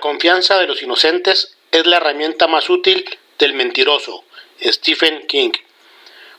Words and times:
confianza 0.00 0.58
de 0.58 0.66
los 0.66 0.82
inocentes 0.82 1.56
es 1.70 1.86
la 1.86 1.98
herramienta 1.98 2.46
más 2.46 2.68
útil 2.68 3.08
del 3.38 3.54
mentiroso. 3.54 4.24
Stephen 4.60 5.26
King. 5.26 5.52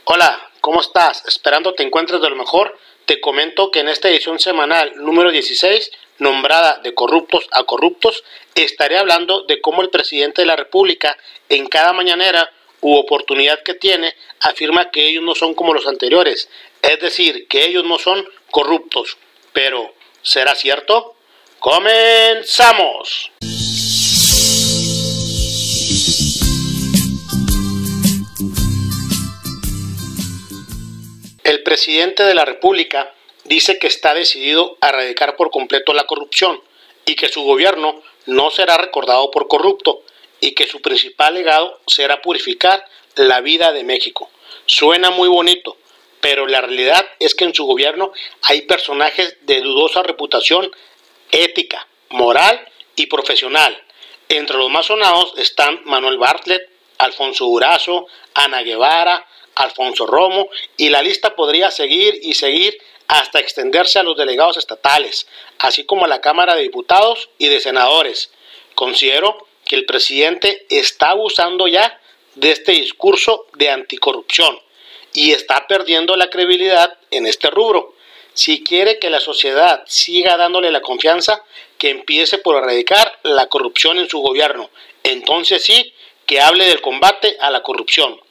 Hola, 0.04 0.52
¿cómo 0.62 0.82
estás? 0.82 1.24
Esperando 1.28 1.74
te 1.74 1.84
encuentres 1.84 2.22
de 2.22 2.30
lo 2.30 2.36
mejor. 2.36 2.78
Te 3.06 3.22
comento 3.22 3.72
que 3.72 3.80
en 3.80 3.90
esta 3.90 4.10
edición 4.10 4.40
semanal 4.40 4.94
número 4.98 5.32
16, 5.32 5.92
nombrada 6.20 6.80
de 6.80 6.94
corruptos 6.94 7.48
a 7.52 7.64
corruptos, 7.64 8.24
estaré 8.56 8.98
hablando 8.98 9.44
de 9.44 9.62
cómo 9.62 9.82
el 9.82 9.90
presidente 9.90 10.42
de 10.42 10.48
la 10.48 10.56
República 10.56 11.18
en 11.48 11.68
cada 11.68 11.94
mañanera 11.94 12.52
u 12.82 12.96
oportunidad 12.96 13.64
que 13.64 13.74
tiene 13.76 14.14
afirma 14.42 14.92
que 14.92 15.08
ellos 15.08 15.24
no 15.24 15.36
son 15.36 15.54
como 15.54 15.74
los 15.74 15.88
anteriores, 15.88 16.50
es 16.82 17.00
decir, 17.00 17.48
que 17.48 17.66
ellos 17.66 17.84
no 17.84 17.98
son 17.98 18.28
corruptos. 18.52 19.18
Pero, 19.54 19.94
¿será 20.22 20.56
cierto? 20.56 21.17
¡Comenzamos! 21.60 23.32
El 31.44 31.64
presidente 31.64 32.24
de 32.24 32.36
la 32.36 32.46
República 32.46 33.12
dice 33.46 33.80
que 33.80 33.88
está 33.88 34.14
decidido 34.14 34.78
a 34.82 34.90
erradicar 34.90 35.36
por 35.36 35.50
completo 35.50 35.94
la 35.94 36.06
corrupción 36.06 36.62
y 37.06 37.16
que 37.16 37.28
su 37.28 37.42
gobierno 37.42 38.04
no 38.28 38.52
será 38.52 38.78
recordado 38.78 39.32
por 39.32 39.48
corrupto 39.48 40.04
y 40.40 40.52
que 40.54 40.68
su 40.68 40.82
principal 40.82 41.34
legado 41.34 41.80
será 41.88 42.22
purificar 42.22 42.86
la 43.16 43.42
vida 43.42 43.72
de 43.72 43.84
México. 43.84 44.30
Suena 44.68 45.10
muy 45.10 45.28
bonito, 45.28 45.78
pero 46.22 46.46
la 46.46 46.62
realidad 46.62 47.06
es 47.20 47.34
que 47.34 47.46
en 47.46 47.56
su 47.56 47.66
gobierno 47.66 48.12
hay 48.44 48.62
personajes 48.64 49.38
de 49.42 49.62
dudosa 49.62 50.04
reputación 50.04 50.70
ética, 51.32 51.88
moral 52.10 52.68
y 52.96 53.08
profesional. 53.08 53.84
Entre 54.30 54.58
los 54.58 54.70
más 54.70 54.88
sonados 54.88 55.34
están 55.38 55.82
Manuel 55.86 56.18
Bartlett, 56.18 56.70
Alfonso 56.98 57.46
Durazo, 57.46 58.08
Ana 58.34 58.62
Guevara, 58.62 59.26
Alfonso 59.56 60.06
Romo 60.06 60.50
y 60.76 60.90
la 60.90 61.02
lista 61.02 61.36
podría 61.36 61.72
seguir 61.72 62.20
y 62.22 62.34
seguir 62.34 62.78
hasta 63.08 63.40
extenderse 63.40 64.00
a 64.00 64.04
los 64.04 64.18
delegados 64.18 64.58
estatales, 64.58 65.28
así 65.60 65.86
como 65.86 66.06
a 66.06 66.08
la 66.08 66.22
Cámara 66.22 66.56
de 66.56 66.64
Diputados 66.64 67.30
y 67.38 67.48
de 67.48 67.60
Senadores. 67.60 68.32
Considero 68.76 69.48
que 69.66 69.76
el 69.76 69.86
presidente 69.86 70.66
está 70.70 71.12
abusando 71.12 71.68
ya 71.68 72.00
de 72.36 72.52
este 72.52 72.74
discurso 72.74 73.48
de 73.56 73.70
anticorrupción 73.70 74.60
y 75.14 75.32
está 75.32 75.68
perdiendo 75.68 76.16
la 76.16 76.30
credibilidad 76.30 76.98
en 77.12 77.26
este 77.26 77.50
rubro. 77.50 77.96
Si 78.38 78.64
quiere 78.64 79.00
que 79.00 79.10
la 79.10 79.20
sociedad 79.20 79.84
siga 79.88 80.38
dándole 80.38 80.70
la 80.70 80.82
confianza, 80.82 81.44
que 81.80 81.90
empiece 81.90 82.38
por 82.38 82.56
erradicar 82.56 83.18
la 83.24 83.48
corrupción 83.48 83.98
en 83.98 84.08
su 84.08 84.20
gobierno. 84.20 84.70
Entonces 85.02 85.64
sí, 85.64 85.92
que 86.28 86.40
hable 86.40 86.66
del 86.66 86.80
combate 86.80 87.36
a 87.40 87.50
la 87.50 87.64
corrupción. 87.64 88.22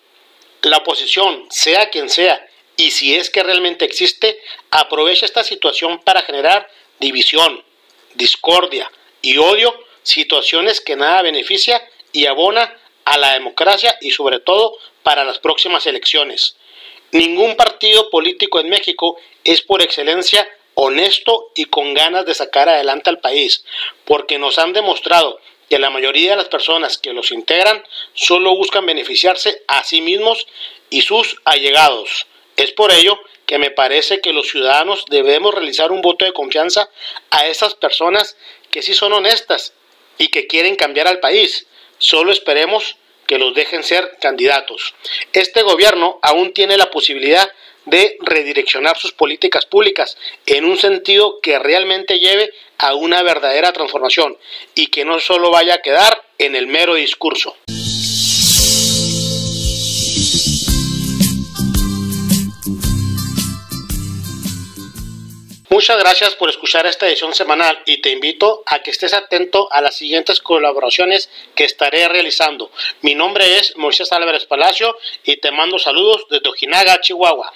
La 0.62 0.76
oposición, 0.76 1.46
sea 1.50 1.90
quien 1.90 2.08
sea, 2.08 2.48
y 2.76 2.92
si 2.92 3.16
es 3.16 3.30
que 3.30 3.42
realmente 3.42 3.84
existe, 3.84 4.40
aprovecha 4.70 5.26
esta 5.26 5.42
situación 5.42 6.00
para 6.04 6.22
generar 6.22 6.70
división, 7.00 7.64
discordia 8.14 8.88
y 9.22 9.38
odio, 9.38 9.74
situaciones 10.04 10.80
que 10.80 10.94
nada 10.94 11.22
beneficia 11.22 11.84
y 12.12 12.26
abona 12.26 12.72
a 13.04 13.18
la 13.18 13.32
democracia 13.32 13.98
y 14.00 14.12
sobre 14.12 14.38
todo 14.38 14.78
para 15.02 15.24
las 15.24 15.41
próximas 15.41 15.84
elecciones. 15.88 16.54
Ningún 17.17 17.56
partido 17.56 18.11
político 18.11 18.61
en 18.61 18.69
México 18.69 19.17
es 19.42 19.62
por 19.62 19.81
excelencia 19.81 20.47
honesto 20.75 21.50
y 21.54 21.65
con 21.65 21.94
ganas 21.94 22.27
de 22.27 22.34
sacar 22.34 22.69
adelante 22.69 23.09
al 23.09 23.21
país, 23.21 23.65
porque 24.04 24.38
nos 24.38 24.59
han 24.59 24.75
demostrado 24.75 25.41
que 25.71 25.78
la 25.78 25.88
mayoría 25.88 26.32
de 26.32 26.37
las 26.37 26.50
personas 26.50 26.99
que 26.99 27.15
los 27.15 27.32
integran 27.32 27.82
solo 28.12 28.55
buscan 28.55 28.84
beneficiarse 28.84 29.62
a 29.66 29.82
sí 29.82 30.03
mismos 30.03 30.47
y 30.91 31.00
sus 31.00 31.41
allegados. 31.47 32.26
Es 32.56 32.72
por 32.72 32.93
ello 32.93 33.19
que 33.47 33.56
me 33.56 33.71
parece 33.71 34.21
que 34.21 34.34
los 34.34 34.49
ciudadanos 34.49 35.06
debemos 35.09 35.55
realizar 35.55 35.93
un 35.93 36.03
voto 36.03 36.26
de 36.26 36.34
confianza 36.34 36.91
a 37.31 37.47
esas 37.47 37.75
personas 37.75 38.37
que 38.71 38.82
sí 38.82 38.93
son 38.93 39.15
honestas 39.15 39.72
y 40.19 40.28
que 40.28 40.47
quieren 40.47 40.76
cambiar 40.76 41.09
al 41.09 41.21
país. 41.21 41.66
Solo 41.97 42.31
esperemos 42.31 42.97
que 43.26 43.38
los 43.38 43.54
dejen 43.54 43.82
ser 43.82 44.16
candidatos. 44.20 44.94
Este 45.32 45.62
gobierno 45.62 46.19
aún 46.22 46.53
tiene 46.53 46.76
la 46.76 46.91
posibilidad 46.91 47.50
de 47.84 48.16
redireccionar 48.20 48.98
sus 48.98 49.12
políticas 49.12 49.64
públicas 49.64 50.16
en 50.44 50.64
un 50.64 50.76
sentido 50.76 51.41
que 51.41 51.59
realmente 51.59 52.19
lleve 52.19 52.53
a 52.78 52.94
una 52.94 53.22
verdadera 53.22 53.72
transformación 53.72 54.37
y 54.75 54.88
que 54.88 55.04
no 55.04 55.20
solo 55.20 55.50
vaya 55.50 55.75
a 55.75 55.82
quedar 55.82 56.25
en 56.38 56.56
el 56.56 56.66
mero 56.66 56.94
discurso. 56.94 57.56
Muchas 65.69 65.99
gracias 65.99 66.37
por 66.37 66.49
escuchar 66.49 66.87
esta 66.87 67.09
edición 67.09 67.34
semanal 67.34 67.82
y 67.87 68.00
te 68.00 68.12
invito 68.12 68.62
a 68.66 68.78
que 68.78 68.93
estés 68.93 69.12
atento 69.12 69.69
a 69.72 69.81
las 69.81 69.97
siguientes 69.97 70.41
colaboraciones 70.41 71.28
que 71.56 71.65
estaré 71.65 72.06
realizando. 72.06 72.71
Mi 73.03 73.16
nombre 73.16 73.59
es 73.59 73.76
Moisés 73.76 74.12
Álvarez 74.12 74.44
Palacio 74.44 74.97
y 75.25 75.38
te 75.38 75.50
mando 75.50 75.81
saludos 75.81 76.26
desde 76.31 76.49
Ojinaga, 76.49 77.00
Chihuahua. 77.00 77.53